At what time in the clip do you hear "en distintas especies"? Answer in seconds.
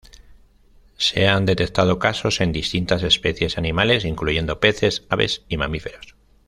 2.41-3.59